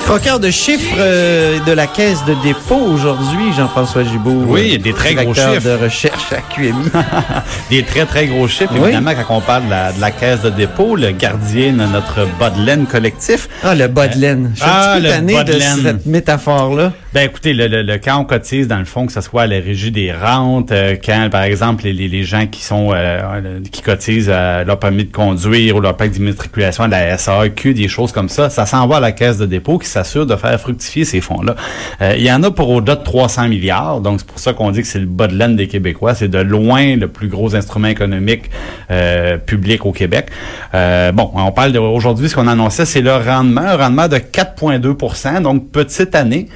Croqueur 0.09 0.39
de 0.39 0.49
chiffres 0.49 0.95
euh, 0.97 1.59
de 1.67 1.71
la 1.71 1.85
Caisse 1.85 2.25
de 2.25 2.33
dépôt 2.43 2.77
aujourd'hui, 2.91 3.53
Jean-François 3.55 4.03
Gibault. 4.03 4.43
Oui, 4.47 4.61
il 4.63 4.69
y 4.69 4.71
a 4.71 4.79
euh, 4.79 4.81
des 4.81 4.91
très 4.93 5.13
gros 5.13 5.35
chiffres. 5.35 5.61
de 5.63 5.83
recherche 5.83 6.33
à 6.33 6.37
QMI. 6.51 6.73
Des 7.69 7.83
très, 7.83 8.05
très 8.07 8.25
gros 8.25 8.47
chiffres. 8.47 8.71
Oui. 8.73 8.85
Évidemment, 8.85 9.11
quand 9.27 9.37
on 9.37 9.41
parle 9.41 9.65
de 9.65 9.69
la, 9.69 9.91
de 9.91 10.01
la 10.01 10.09
caisse 10.09 10.41
de 10.41 10.49
dépôt, 10.49 10.95
le 10.95 11.11
gardien 11.11 11.73
de 11.73 11.85
notre 11.85 12.27
bas 12.39 12.49
de 12.49 12.59
laine 12.65 12.87
collectif. 12.87 13.47
ah, 13.63 13.75
le 13.75 13.87
bas 13.87 14.07
de 14.07 14.17
laine. 14.19 14.51
Je 14.55 14.61
suis 14.61 14.67
Ah, 14.67 14.93
un 14.93 14.95
petit 14.95 15.03
peu 15.03 15.09
tanné 15.09 15.43
de 15.43 15.59
cette 15.59 16.05
métaphore-là. 16.07 16.91
Ben 17.13 17.21
écoutez, 17.27 17.53
le, 17.53 17.67
le, 17.67 17.83
le- 17.83 17.97
quand 17.99 18.17
on 18.17 18.25
cotise, 18.25 18.67
dans 18.67 18.79
le 18.79 18.85
fond, 18.85 19.05
que 19.05 19.11
ce 19.13 19.21
soit 19.21 19.43
à 19.43 19.47
la 19.47 19.57
régie 19.57 19.91
des 19.91 20.11
rentes, 20.11 20.71
euh, 20.71 20.95
quand, 21.03 21.29
par 21.31 21.43
exemple, 21.43 21.83
les, 21.83 21.93
les, 21.93 22.07
les 22.07 22.23
gens 22.23 22.47
qui 22.47 22.63
sont 22.63 22.89
euh, 22.95 23.59
qui 23.71 23.83
cotisent 23.83 24.29
leur 24.29 24.79
permis 24.79 25.05
de 25.05 25.11
conduire 25.11 25.75
ou 25.75 25.81
leur 25.81 25.95
plaque 25.95 26.11
d'immatriculation 26.11 26.85
à 26.85 26.87
la 26.87 27.15
SAQ, 27.17 27.75
des 27.75 27.87
choses 27.87 28.11
comme 28.11 28.29
ça, 28.29 28.49
ça 28.49 28.65
s'envoie 28.65 28.97
à 28.97 29.01
la 29.01 29.11
caisse 29.11 29.37
de 29.37 29.45
dépôt 29.45 29.77
qui 29.77 29.87
s'assure 30.03 30.25
de 30.25 30.35
faire 30.35 30.59
fructifier 30.59 31.05
ces 31.05 31.21
fonds-là. 31.21 31.55
Euh, 32.01 32.13
il 32.17 32.23
y 32.23 32.31
en 32.31 32.41
a 32.43 32.51
pour 32.51 32.69
au-delà 32.69 32.95
de 32.95 33.03
300 33.03 33.47
milliards, 33.47 34.01
donc 34.01 34.19
c'est 34.19 34.27
pour 34.27 34.39
ça 34.39 34.53
qu'on 34.53 34.71
dit 34.71 34.81
que 34.81 34.87
c'est 34.87 34.99
le 34.99 35.05
bas 35.05 35.27
de 35.27 35.35
laine 35.35 35.55
des 35.55 35.67
Québécois. 35.67 36.15
C'est 36.15 36.27
de 36.27 36.39
loin 36.39 36.95
le 36.95 37.07
plus 37.07 37.27
gros 37.27 37.55
instrument 37.55 37.87
économique 37.87 38.49
euh, 38.91 39.37
public 39.37 39.85
au 39.85 39.91
Québec. 39.91 40.27
Euh, 40.73 41.11
bon, 41.11 41.31
on 41.33 41.51
parle 41.51 41.71
de- 41.71 41.79
aujourd'hui, 41.79 42.29
ce 42.29 42.35
qu'on 42.35 42.47
annonçait, 42.47 42.85
c'est 42.85 43.01
le 43.01 43.15
rendement, 43.15 43.61
un 43.61 43.77
rendement 43.77 44.07
de 44.07 44.17
4,2% 44.17 45.41
donc 45.41 45.69
petite 45.71 46.15
année. 46.15 46.47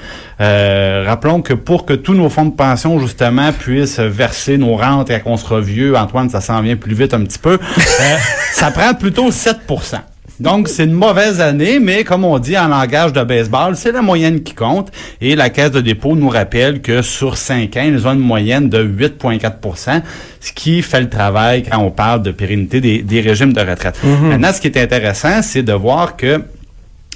Euh, 0.42 1.04
rappelons 1.06 1.42
que 1.42 1.54
pour 1.54 1.86
que 1.86 1.94
tous 1.94 2.14
nos 2.14 2.30
fonds 2.30 2.46
de 2.46 2.56
pension, 2.56 3.00
justement, 3.00 3.52
puissent 3.52 4.00
verser 4.00 4.58
nos 4.58 4.76
rentes 4.76 5.10
et 5.10 5.20
qu'on 5.20 5.38
sera 5.38 5.60
vieux, 5.60 5.96
Antoine, 5.98 6.30
ça 6.30 6.42
s'en 6.42 6.62
vient 6.62 6.76
plus 6.76 6.96
vite 6.96 7.14
un 7.14 7.24
petit 7.24 7.40
peu, 7.40 7.54
euh, 7.54 8.16
ça 8.54 8.72
prend 8.72 8.94
plutôt 8.94 9.32
7 9.32 9.58
donc, 10.44 10.68
c'est 10.68 10.84
une 10.84 10.92
mauvaise 10.92 11.40
année, 11.40 11.80
mais 11.80 12.04
comme 12.04 12.26
on 12.26 12.38
dit 12.38 12.58
en 12.58 12.68
langage 12.68 13.14
de 13.14 13.24
baseball, 13.24 13.78
c'est 13.78 13.94
la 13.94 14.02
moyenne 14.02 14.44
qui 14.44 14.54
compte. 14.54 14.92
Et 15.22 15.38
la 15.38 15.50
Caisse 15.50 15.72
de 15.72 15.80
dépôt 15.80 16.18
nous 16.18 16.28
rappelle 16.28 16.82
que 16.82 17.02
sur 17.02 17.38
5 17.38 17.78
ans, 17.78 17.84
ils 17.86 18.06
ont 18.06 18.12
une 18.12 18.20
moyenne 18.20 18.68
de 18.68 18.84
8,4% 18.84 20.02
ce 20.42 20.52
qui 20.52 20.82
fait 20.82 21.00
le 21.00 21.08
travail 21.08 21.64
quand 21.64 21.78
on 21.80 21.92
parle 21.92 22.22
de 22.22 22.32
pérennité 22.32 22.82
des, 22.82 23.02
des 23.02 23.22
régimes 23.22 23.54
de 23.54 23.62
retraite. 23.62 23.98
Maintenant, 24.04 24.52
ce 24.52 24.60
qui 24.60 24.68
est 24.68 24.78
intéressant, 24.78 25.42
c'est 25.42 25.64
de 25.64 25.72
voir 25.72 26.18
que 26.18 26.42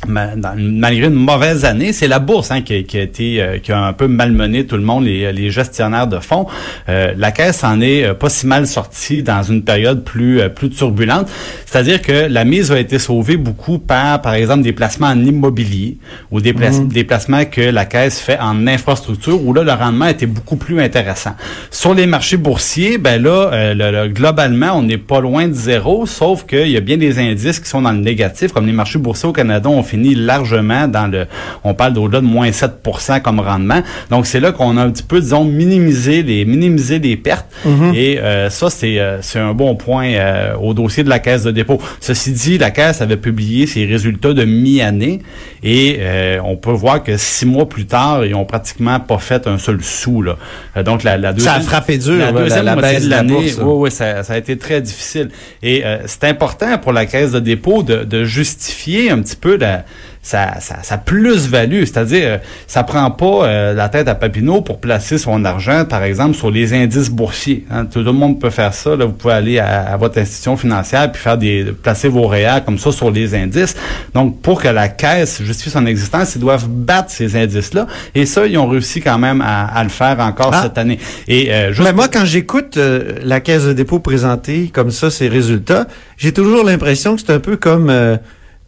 malgré 0.08 1.08
une 1.08 1.14
mauvaise 1.14 1.66
année, 1.66 1.94
c'est 1.94 2.08
la 2.08 2.20
bourse 2.20 2.52
hein, 2.52 2.62
qui, 2.62 2.76
a- 2.76 2.84
qui 2.84 2.98
a 2.98 3.02
été 3.02 3.42
euh, 3.42 3.58
qui 3.60 3.72
a 3.72 3.80
un 3.86 3.94
peu 3.94 4.08
malmené 4.08 4.66
tout 4.66 4.76
le 4.78 4.84
monde, 4.84 5.06
les, 5.06 5.32
les 5.34 5.50
gestionnaires 5.52 6.08
de 6.08 6.20
fonds. 6.20 6.48
Euh, 6.90 7.14
la 7.18 7.32
caisse 7.32 7.64
en 7.64 7.82
est 7.82 8.04
euh, 8.06 8.14
pas 8.14 8.30
si 8.30 8.48
mal 8.48 8.68
sortie 8.68 9.24
dans 9.24 9.44
une 9.44 9.64
période 9.64 10.04
plus 10.04 10.40
euh, 10.42 10.50
plus 10.50 10.70
turbulente. 10.70 11.28
C'est-à-dire 11.66 12.02
que 12.02 12.28
la 12.30 12.46
mise 12.46 12.72
a 12.72 12.80
été 12.80 13.00
sauvée 13.00 13.38
beaucoup 13.38 13.80
par, 13.80 14.22
par 14.22 14.34
exemple, 14.34 14.64
des 14.64 14.74
placements 14.74 15.08
en 15.08 15.20
immobilier 15.24 15.98
ou 16.32 16.40
des, 16.42 16.54
places- 16.54 16.82
des 16.88 17.04
placements 17.04 17.46
que 17.46 17.62
la 17.62 17.86
caisse 17.86 18.20
fait 18.20 18.40
en 18.40 18.68
infrastructure 18.68 19.44
où 19.44 19.54
là 19.54 19.64
le 19.64 19.72
rendement 19.74 20.08
était 20.08 20.26
beaucoup 20.26 20.56
plus 20.56 20.80
intéressant. 20.82 21.36
Sur 21.72 21.94
les 21.94 22.06
marchés 22.08 22.38
boursiers, 22.38 22.98
ben 22.98 23.22
là, 23.22 23.50
euh, 23.52 23.74
le- 23.74 23.92
le- 23.92 24.08
globalement, 24.14 24.74
on 24.74 24.84
n'est 24.84 24.98
pas 24.98 25.20
loin 25.20 25.48
de 25.48 25.54
zéro, 25.54 26.06
sauf 26.06 26.46
qu'il 26.46 26.70
y 26.70 26.78
a 26.78 26.82
bien 26.82 26.98
des 26.98 27.20
indices 27.20 27.60
qui 27.60 27.68
sont 27.70 27.82
dans 27.82 27.92
le 27.92 28.00
négatif, 28.00 28.52
comme 28.54 28.66
les 28.66 28.72
marchés 28.74 29.00
boursiers 29.00 29.28
au 29.30 29.34
Canada 29.34 29.70
ont 29.70 29.84
fini 29.84 29.97
largement 30.16 30.88
dans 30.88 31.08
le, 31.08 31.25
on 31.63 31.74
parle 31.74 31.94
d'au-delà 31.94 32.22
de 32.22 32.25
moins 32.25 32.50
7% 32.50 33.22
comme 33.22 33.39
rendement. 33.39 33.82
Donc 34.10 34.25
c'est 34.27 34.39
là 34.39 34.51
qu'on 34.51 34.77
a 34.77 34.84
un 34.84 34.89
petit 34.92 35.04
peu, 35.04 35.20
disons, 35.20 35.44
minimisé 35.46 36.24
les, 36.24 36.46
minimiser 36.46 37.00
les 37.00 37.18
pertes. 37.18 37.48
Et 37.94 38.20
euh, 38.20 38.50
ça, 38.50 38.70
c'est 38.70 39.00
euh, 39.00 39.18
c'est 39.22 39.39
un 39.39 39.54
bon 39.54 39.75
point 39.75 40.08
euh, 40.13 40.54
au 40.62 40.74
dossier 40.74 41.04
de 41.04 41.10
la 41.10 41.20
caisse 41.20 41.44
de 41.44 41.51
dépôt. 41.51 41.82
Ceci 42.00 42.32
dit, 42.32 42.58
la 42.58 42.72
caisse 42.72 43.01
avait 43.01 43.18
publié 43.18 43.68
ses 43.68 43.86
résultats 43.86 44.34
de 44.34 44.46
mi-année 44.46 45.20
et 45.63 45.98
euh, 46.00 46.39
on 46.44 46.56
peut 46.56 46.72
voir 46.72 47.04
que 47.04 47.18
six 47.18 47.46
mois 47.46 47.68
plus 47.68 47.86
tard, 47.86 48.25
ils 48.25 48.36
ont 48.36 48.46
pratiquement 48.46 49.00
pas 49.00 49.18
fait 49.18 49.48
un 49.48 49.58
seul 49.58 49.84
sou. 49.84 50.22
Là. 50.22 50.38
Donc 50.84 51.04
la, 51.04 51.18
la 51.18 51.34
deuxième, 51.34 51.54
Ça 51.56 51.60
a 51.60 51.62
frappé 51.62 51.98
dur, 51.98 52.18
la 52.18 52.32
deuxième 52.32 52.66
la- 52.66 52.75
la 52.75 52.82
moitié 52.82 52.94
baisse 52.94 53.04
de 53.04 53.08
de 53.08 53.12
la 53.12 53.18
l'année. 53.18 53.36
oui, 53.36 53.54
oui, 53.63 53.92
ça, 53.92 54.24
ça 54.24 54.34
a 54.34 54.38
été 54.38 54.58
très 54.58 54.82
difficile. 54.82 55.30
Et 55.63 55.84
c'est 56.06 56.24
important 56.25 56.77
pour 56.77 56.94
la 56.94 57.06
caisse 57.06 57.32
de 57.32 57.39
dépôt 57.39 57.84
de, 57.84 58.04
de 58.04 58.24
justifier 58.24 59.10
un 59.12 59.20
petit 59.22 59.36
peu 59.36 59.58
la, 59.58 59.76
sa, 60.22 60.60
sa, 60.60 60.84
sa 60.84 60.98
plus-value. 60.98 61.81
C'est-à-dire, 61.81 62.24
euh, 62.25 62.38
ça 62.67 62.84
prend 62.84 63.10
pas 63.12 63.46
euh, 63.46 63.74
la 63.74 63.88
tête 63.89 64.07
à 64.07 64.15
Papineau 64.15 64.62
pour 64.62 64.79
placer 64.79 65.17
son 65.17 65.46
argent, 65.46 65.86
par 65.86 66.03
exemple, 66.03 66.36
sur 66.36 66.51
les 66.51 66.74
indices 66.74 67.10
boursiers. 67.10 67.65
hein. 67.72 67.86
Tout 67.86 68.01
le 68.01 68.12
monde 68.12 68.39
peut 68.39 68.50
faire 68.50 68.74
ça. 68.74 68.96
Là. 68.96 69.05
Vous 69.05 69.13
pouvez 69.13 69.34
aller 69.34 69.60
à, 69.60 69.84
à 69.93 69.98
votre 69.98 70.17
institution 70.19 70.57
financière 70.57 71.12
puis 71.12 71.22
faire 71.22 71.38
des 71.38 71.65
placer 71.81 72.07
vos 72.10 72.27
réels 72.27 72.63
comme 72.65 72.77
ça 72.77 72.91
sur 72.91 73.10
les 73.12 73.34
indices. 73.36 73.75
Donc, 74.13 74.41
pour 74.41 74.62
que 74.62 74.67
la 74.67 74.89
caisse 74.89 75.41
justifie 75.41 75.69
son 75.69 75.86
existence, 75.86 76.36
ils 76.36 76.41
doivent 76.41 76.67
battre 76.67 77.10
ces 77.10 77.36
indices-là. 77.36 77.88
Et 78.15 78.25
ça, 78.25 78.46
ils 78.46 78.57
ont 78.57 78.67
réussi 78.67 79.00
quand 79.01 79.17
même 79.17 79.41
à, 79.41 79.65
à 79.65 79.84
le 79.84 79.89
faire 79.89 80.19
encore 80.19 80.51
Ah. 80.53 80.62
cette 80.63 80.77
année. 80.77 81.00
Et 81.27 81.51
euh, 81.53 81.72
juste 81.72 81.84
Mais 81.88 81.93
moi, 81.93 82.07
quand 82.12 82.25
j'écoute 82.25 82.77
euh, 82.77 83.13
la 83.24 83.39
caisse 83.39 83.63
de 83.65 83.74
dépôt 83.74 84.00
présenter 84.00 84.69
comme 84.74 84.91
ça 84.91 85.10
ses 85.10 85.27
résultats, 85.29 85.88
j'ai 86.17 86.34
toujours 86.34 86.63
l'impression 86.65 87.15
que 87.15 87.22
c'est 87.25 87.31
un 87.34 87.39
peu 87.39 87.55
comme 87.57 87.89
euh, 87.89 88.17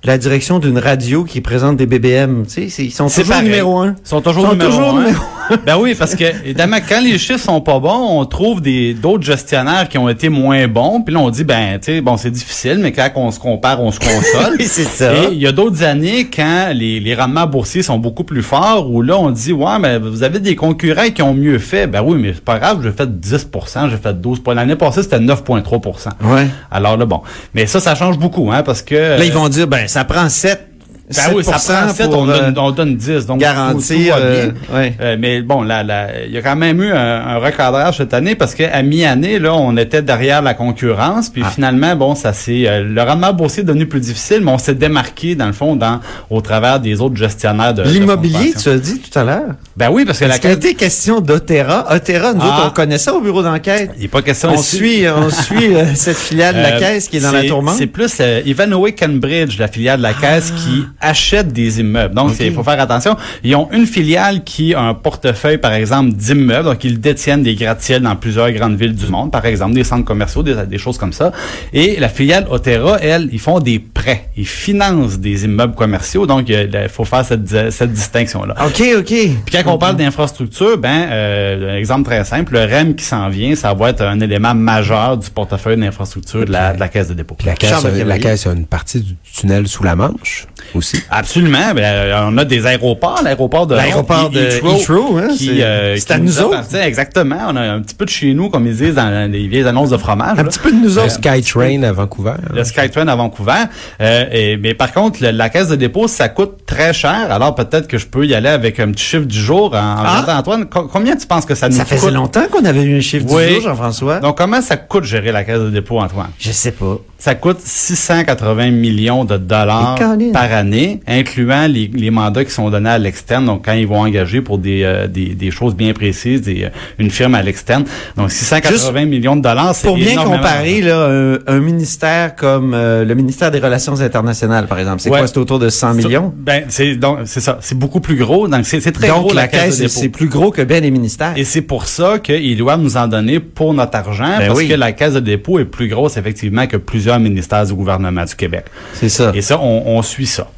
la 0.03 0.17
direction 0.17 0.59
d'une 0.59 0.77
radio 0.79 1.23
qui 1.23 1.41
présente 1.41 1.77
des 1.77 1.85
BBM. 1.85 2.45
Tu 2.45 2.49
sais, 2.53 2.69
c'est- 2.69 2.85
ils 2.85 2.91
sont 2.91 3.07
C'est 3.09 3.21
toujours 3.21 3.35
pareil. 3.35 3.49
numéro 3.49 3.79
un. 3.79 3.95
Ils 4.03 4.07
sont 4.07 4.21
toujours, 4.21 4.45
Sont 4.45 4.51
numéro, 4.53 4.69
toujours 4.71 4.89
un. 4.97 4.99
numéro 5.03 5.23
ben 5.65 5.77
oui, 5.77 5.95
parce 5.95 6.15
que 6.15 6.23
évidemment, 6.45 6.77
quand 6.87 7.01
les 7.01 7.17
chiffres 7.17 7.43
sont 7.43 7.61
pas 7.61 7.79
bons, 7.79 8.19
on 8.19 8.25
trouve 8.25 8.61
des 8.61 8.93
d'autres 8.93 9.23
gestionnaires 9.23 9.87
qui 9.89 9.97
ont 9.97 10.09
été 10.09 10.29
moins 10.29 10.67
bons. 10.67 11.01
Puis 11.01 11.13
là, 11.13 11.21
on 11.21 11.29
dit 11.29 11.43
ben, 11.43 11.79
tu 11.79 11.93
sais, 11.93 12.01
bon, 12.01 12.17
c'est 12.17 12.31
difficile, 12.31 12.79
mais 12.79 12.91
quand 12.91 13.09
on 13.15 13.31
se 13.31 13.39
compare, 13.39 13.81
on 13.81 13.91
se 13.91 13.99
console. 13.99 14.55
Oui, 14.59 14.65
c'est 14.67 14.83
ça. 14.83 15.13
Et 15.13 15.27
il 15.31 15.37
y 15.39 15.47
a 15.47 15.51
d'autres 15.51 15.83
années 15.83 16.27
quand 16.33 16.71
les, 16.73 16.99
les 16.99 17.15
rendements 17.15 17.45
boursiers 17.47 17.83
sont 17.83 17.97
beaucoup 17.97 18.23
plus 18.23 18.41
forts, 18.41 18.89
où 18.89 19.01
là, 19.01 19.17
on 19.17 19.29
dit 19.29 19.53
ouais, 19.53 19.79
mais 19.79 19.99
vous 19.99 20.23
avez 20.23 20.39
des 20.39 20.55
concurrents 20.55 21.09
qui 21.13 21.21
ont 21.21 21.33
mieux 21.33 21.59
fait. 21.59 21.87
Ben 21.87 22.01
oui, 22.01 22.17
mais 22.19 22.33
c'est 22.33 22.43
pas 22.43 22.59
grave, 22.59 22.81
j'ai 22.83 22.91
fait 22.91 23.09
10% 23.09 23.89
j'ai 23.89 23.97
fait 23.97 24.13
12% 24.13 24.53
L'année 24.55 24.75
passée, 24.75 25.03
c'était 25.03 25.19
9,3% 25.19 26.09
Ouais. 26.23 26.47
Alors 26.71 26.97
là, 26.97 27.05
bon. 27.05 27.21
Mais 27.53 27.65
ça, 27.65 27.79
ça 27.79 27.95
change 27.95 28.17
beaucoup, 28.17 28.51
hein, 28.51 28.63
parce 28.63 28.81
que... 28.81 28.95
Là, 28.95 29.23
ils 29.23 29.31
vont 29.31 29.49
dire, 29.49 29.67
ben, 29.67 29.87
ça 29.87 30.03
prend 30.03 30.27
7. 30.27 30.68
Ben 31.15 31.33
oui, 31.35 31.43
ça 31.43 31.53
prend 31.53 31.89
7, 31.93 32.05
pour, 32.09 32.19
on, 32.19 32.25
donne, 32.27 32.53
euh, 32.55 32.61
on 32.61 32.71
donne 32.71 32.95
10. 32.95 33.25
Donc, 33.25 33.39
garantir, 33.39 34.15
tout- 34.15 34.21
tout 34.21 34.25
va 34.25 34.29
bien. 34.31 34.53
euh, 34.71 34.75
ouais. 34.77 34.93
Euh, 35.01 35.17
mais 35.19 35.41
bon, 35.41 35.63
là, 35.63 35.81
là, 35.83 36.07
il 36.27 36.31
y 36.31 36.37
a 36.37 36.41
quand 36.43 36.55
même 36.55 36.79
eu 36.83 36.91
un, 36.91 37.27
un 37.27 37.37
recadrage 37.39 37.97
cette 37.97 38.13
année 38.13 38.35
parce 38.35 38.53
qu'à 38.53 38.81
mi-année, 38.83 39.39
là, 39.39 39.55
on 39.55 39.75
était 39.77 40.03
derrière 40.03 40.41
la 40.43 40.53
concurrence. 40.53 41.29
Puis 41.29 41.41
Ah. 41.43 41.49
finalement, 41.49 41.95
bon, 41.95 42.13
ça 42.13 42.33
c'est 42.33 42.83
le 42.83 43.01
rendement 43.01 43.33
boursier 43.33 43.61
est 43.63 43.65
devenu 43.65 43.87
plus 43.87 44.01
difficile, 44.01 44.41
mais 44.43 44.51
on 44.51 44.57
s'est 44.59 44.75
démarqué 44.75 45.33
dans 45.33 45.47
le 45.47 45.53
fond 45.53 45.75
dans 45.75 45.99
au 46.29 46.41
travers 46.41 46.79
des 46.79 47.01
autres 47.01 47.15
gestionnaires 47.15 47.73
de 47.73 47.81
L'immobilier, 47.83 48.53
tu 48.61 48.69
as 48.69 48.77
dit 48.77 48.99
tout 48.99 49.17
à 49.17 49.23
l'heure. 49.23 49.55
Ben 49.77 49.89
oui, 49.91 50.05
parce 50.05 50.19
que 50.19 50.25
la 50.25 50.35
été 50.35 50.75
question 50.75 51.21
d'Otera? 51.21 51.87
Otera, 51.93 52.33
nous 52.33 52.41
Ah. 52.43 52.47
autres, 52.47 52.65
on 52.67 52.69
connaît 52.69 52.97
ça 52.99 53.13
au 53.15 53.21
bureau 53.21 53.41
d'enquête. 53.41 53.91
il 53.97 54.03
n'est 54.03 54.07
pas 54.09 54.21
question 54.21 54.49
On 54.51 54.55
ici. 54.55 54.75
suit, 54.77 55.03
on 55.09 55.29
suit 55.43 55.73
euh, 55.75 55.85
cette 55.95 56.17
filiale 56.17 56.55
de 56.55 56.61
la 56.61 56.75
Euh, 56.75 56.79
caisse 56.79 57.07
qui 57.07 57.17
est 57.17 57.21
dans 57.21 57.31
la 57.31 57.43
tourmente. 57.45 57.75
C'est 57.77 57.87
plus 57.87 58.15
euh, 58.19 58.41
Ivanhoe 58.45 58.91
Cambridge, 58.97 59.57
la 59.57 59.67
filiale 59.67 59.97
de 59.97 60.03
la 60.03 60.13
caisse, 60.13 60.51
qui 60.51 60.85
achète 61.01 61.51
des 61.53 61.79
immeubles. 61.79 62.13
Donc, 62.13 62.31
il 62.39 62.53
faut 62.53 62.63
faire 62.63 62.79
attention. 62.79 63.15
Ils 63.43 63.55
ont 63.55 63.69
une 63.71 63.85
filiale 63.85 64.43
qui 64.43 64.73
a 64.73 64.81
un 64.81 64.93
portefeuille, 64.93 65.57
par 65.57 65.73
exemple, 65.73 66.13
d'immeubles. 66.13 66.65
Donc, 66.65 66.83
ils 66.83 66.99
détiennent 66.99 67.43
des 67.43 67.55
gratte-ciels 67.55 68.01
dans 68.01 68.15
plusieurs 68.15 68.51
grandes 68.51 68.77
villes 68.77 68.95
du 68.95 69.07
monde, 69.07 69.31
par 69.31 69.45
exemple, 69.45 69.73
des 69.73 69.83
centres 69.83 70.05
commerciaux, 70.05 70.43
des, 70.43 70.55
des 70.65 70.77
choses 70.77 70.97
comme 70.97 71.13
ça. 71.13 71.31
Et 71.73 71.99
la 71.99 72.09
filiale 72.09 72.47
Otera, 72.49 72.97
elle, 73.01 73.29
ils 73.31 73.39
font 73.39 73.59
des 73.59 73.79
prêts. 73.79 74.29
Ils 74.37 74.47
financent 74.47 75.19
des 75.19 75.45
immeubles 75.45 75.75
commerciaux. 75.75 76.25
Donc, 76.25 76.49
il 76.49 76.87
faut 76.89 77.05
faire 77.05 77.25
cette, 77.25 77.71
cette 77.71 77.93
distinction-là. 77.93 78.55
OK, 78.65 78.83
OK. 78.97 79.05
Puis 79.05 79.33
quand 79.51 79.73
on 79.73 79.77
parle 79.77 79.95
d'infrastructure, 79.95 80.77
ben 80.77 81.07
euh, 81.09 81.73
un 81.73 81.77
exemple 81.77 82.03
très 82.03 82.23
simple, 82.23 82.53
le 82.53 82.63
REM 82.63 82.95
qui 82.95 83.05
s'en 83.05 83.29
vient, 83.29 83.55
ça 83.55 83.73
va 83.73 83.89
être 83.89 84.01
un 84.01 84.19
élément 84.19 84.53
majeur 84.55 85.17
du 85.17 85.29
portefeuille 85.29 85.77
d'infrastructure 85.77 86.45
de 86.45 86.51
la, 86.51 86.73
de 86.73 86.79
la 86.79 86.87
caisse 86.87 87.07
de 87.07 87.13
dépôt. 87.13 87.35
Puis 87.35 87.47
la 87.47 87.55
caisse, 87.55 87.83
la 87.83 88.19
caisse 88.19 88.47
a 88.47 88.53
une 88.53 88.65
partie 88.65 89.01
du 89.01 89.15
tunnel 89.33 89.67
sous 89.67 89.83
la 89.83 89.95
Manche 89.95 90.47
aussi. 90.73 90.88
Aussi. 90.93 91.03
Absolument. 91.10 91.74
Ben, 91.75 91.84
euh, 91.84 92.24
on 92.29 92.38
a 92.38 92.46
des 92.46 92.65
aéroports, 92.65 93.22
l'aéroport 93.24 93.67
de 93.67 93.75
L'aéroport 93.75 94.29
de 94.29 94.39
Heathrow, 94.39 95.17
hein, 95.17 95.27
qui, 95.38 95.46
c'est- 95.48 95.63
euh, 95.63 95.96
c'est 95.98 96.05
qui 96.05 96.13
à 96.13 96.17
nous 96.17 96.41
autres. 96.41 96.75
Exactement. 96.75 97.38
On 97.50 97.55
a 97.55 97.62
un 97.62 97.81
petit 97.81 97.96
peu 97.96 98.05
de 98.05 98.10
chez 98.10 98.34
nous, 98.34 98.50
comme 98.50 98.67
ils 98.67 98.75
disent 98.75 98.96
dans 98.96 99.31
les 99.31 99.48
vieilles 99.48 99.67
annonces 99.67 99.89
de 99.89 99.98
fromage. 99.98 100.38
Un 100.39 100.43
là. 100.43 100.50
petit 100.50 100.60
peu 100.60 100.72
de 100.72 100.77
nous 100.77 100.96
Le 100.96 101.00
autres. 101.01 101.12
Skytrain 101.12 101.84
à 101.84 101.91
Vancouver. 101.91 102.34
Le 102.53 102.63
Skytrain 102.63 103.08
à 103.08 103.15
Vancouver. 103.15 103.63
Euh, 104.01 104.25
et- 104.31 104.58
mais 104.58 104.74
par 104.74 104.91
contre, 104.91 105.19
le- 105.22 105.31
la 105.31 105.50
caisse 105.50 105.67
de 105.69 105.75
dépôt, 105.75 106.08
ça 106.08 106.29
coûte 106.29 106.65
très 106.65 106.93
cher. 106.93 107.27
Alors 107.31 107.55
peut-être 107.55 107.88
que 107.88 107.98
je 107.98 108.08
peux 108.08 108.25
y 108.25 108.34
aller 108.34 108.50
avec 108.50 108.79
un 108.79 108.91
petit 108.91 109.03
chiffre 109.03 109.25
du 109.25 109.39
jour. 109.39 109.74
En, 109.74 109.77
en 109.77 110.03
Ah. 110.05 110.38
Antoine, 110.39 110.65
co- 110.65 110.88
combien 110.91 111.15
tu 111.15 111.27
penses 111.27 111.46
que 111.46 111.55
ça 111.55 111.69
nous 111.69 111.75
Ça 111.77 111.84
coûte? 111.84 111.98
faisait 111.98 112.12
longtemps 112.12 112.48
qu'on 112.51 112.65
avait 112.65 112.84
eu 112.84 112.98
un 112.98 113.01
chiffre 113.01 113.25
Oui. 113.29 113.48
du 113.48 113.53
jour, 113.55 113.62
Jean-François. 113.63 114.19
Donc 114.19 114.38
comment 114.38 114.62
ça 114.62 114.77
coûte 114.77 115.03
gérer 115.03 115.31
la 115.31 115.43
caisse 115.43 115.60
de 115.60 115.69
dépôt, 115.69 116.00
Antoine? 116.00 116.29
Je 116.39 116.51
sais 116.51 116.72
pas. 116.72 116.98
Ça 117.19 117.35
coûte 117.35 117.59
680 117.61 118.71
millions 118.71 119.25
de 119.25 119.35
dollars 119.35 119.99
par 120.31 120.53
année, 120.53 121.01
incluant 121.05 121.67
les, 121.67 121.91
les 121.93 122.11
mandats 122.11 122.45
qui 122.45 122.51
sont 122.51 122.69
donnés 122.69 122.89
à 122.91 122.97
l'externe. 122.97 123.45
Donc, 123.45 123.65
quand 123.65 123.73
ils 123.73 123.85
vont 123.85 123.99
engager 123.99 124.41
pour 124.41 124.57
des, 124.57 124.83
euh, 124.83 125.05
des, 125.07 125.35
des 125.35 125.51
choses 125.51 125.75
bien 125.75 125.91
précises, 125.91 126.41
des, 126.41 126.63
euh, 126.63 126.69
une 126.97 127.11
firme 127.11 127.35
à 127.35 127.41
l'externe. 127.41 127.83
Donc, 128.15 128.31
680 128.31 129.03
millions 129.05 129.35
de 129.35 129.41
dollars, 129.41 129.75
c'est 129.75 129.88
Pour 129.88 129.97
bien 129.97 130.15
comparer, 130.23 130.79
là, 130.81 131.07
un, 131.09 131.38
un 131.45 131.59
ministère 131.59 132.35
comme 132.38 132.73
euh, 132.73 133.03
le 133.03 133.15
ministère 133.15 133.51
des 133.51 133.59
Relations 133.59 133.99
internationales, 133.99 134.67
par 134.67 134.79
exemple, 134.79 135.01
c'est 135.01 135.09
Ouais. 135.09 135.17
quoi? 135.19 135.27
C'est 135.27 135.38
autour 135.39 135.59
de 135.59 135.67
100 135.67 135.95
millions? 135.95 136.33
Ben, 136.38 136.63
c'est 136.69 136.95
donc 136.95 137.19
c'est 137.25 137.41
ça. 137.41 137.57
C'est 137.59 137.77
beaucoup 137.77 137.99
plus 137.99 138.15
gros. 138.15 138.47
Donc, 138.47 138.65
c'est 138.65 138.79
très 138.93 139.09
Donc, 139.09 139.23
gros 139.23 139.33
la, 139.33 139.41
la, 139.41 139.47
caisse, 139.49 139.79
de 139.79 139.88
c'est 139.89 140.07
plus 140.07 140.27
gros 140.29 140.51
que 140.51 140.61
bien 140.61 140.79
les 140.79 140.91
ministères. 140.91 141.33
Et 141.35 141.43
c'est 141.43 141.63
pour 141.63 141.85
ça 141.88 142.19
qu'ils 142.19 142.57
doivent 142.57 142.79
nous 142.81 142.95
en 142.95 143.07
donner 143.07 143.41
pour 143.41 143.73
notre 143.73 143.97
argent, 143.97 144.38
Ben 144.38 144.47
parce 144.47 144.59
oui. 144.59 144.69
que 144.69 144.73
la 144.75 144.93
caisse 144.93 145.15
de 145.15 145.19
dépôt 145.19 145.59
est 145.59 145.65
plus 145.65 145.89
grosse, 145.89 146.15
effectivement, 146.15 146.65
que 146.67 146.77
plusieurs 146.77 147.08
ministères 147.17 147.65
du 147.65 147.73
gouvernement 147.73 148.25
du 148.25 148.35
Québec. 148.35 148.65
C'est 148.93 149.09
ça. 149.09 149.31
Et 149.33 149.41
ça, 149.41 149.59
on, 149.59 149.83
on 149.87 150.01
suit 150.03 150.27
ça. 150.27 150.51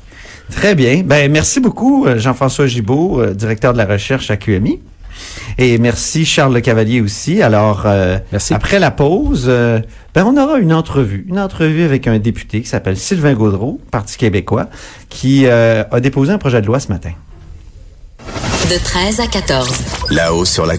Très 0.53 0.75
bien. 0.75 1.03
Ben, 1.05 1.31
merci 1.31 1.61
beaucoup, 1.61 2.05
euh, 2.05 2.17
Jean-François 2.19 2.67
Gibault, 2.67 3.21
euh, 3.21 3.33
directeur 3.33 3.71
de 3.71 3.77
la 3.77 3.85
recherche 3.85 4.29
à 4.31 4.35
QMI. 4.35 4.81
Et 5.57 5.77
merci 5.77 6.25
Charles 6.25 6.53
Le 6.53 6.61
Cavalier 6.61 7.01
aussi. 7.01 7.41
Alors, 7.41 7.83
euh, 7.85 8.17
Merci. 8.31 8.53
après 8.53 8.79
la 8.79 8.91
pause, 8.91 9.45
euh, 9.47 9.79
ben 10.13 10.25
on 10.25 10.37
aura 10.41 10.59
une 10.59 10.73
entrevue, 10.73 11.25
une 11.27 11.39
entrevue 11.39 11.83
avec 11.83 12.07
un 12.07 12.19
député 12.19 12.61
qui 12.61 12.67
s'appelle 12.67 12.97
Sylvain 12.97 13.33
Gaudreau, 13.33 13.79
Parti 13.91 14.17
québécois, 14.17 14.67
qui 15.09 15.45
euh, 15.45 15.83
a 15.91 15.99
déposé 15.99 16.31
un 16.31 16.37
projet 16.37 16.61
de 16.61 16.67
loi 16.67 16.79
ce 16.79 16.87
matin. 16.89 17.11
De 18.69 18.77
13 18.77 19.19
à 19.19 19.27
14. 19.27 19.69
Là-haut 20.11 20.45
sur 20.45 20.65
la 20.65 20.77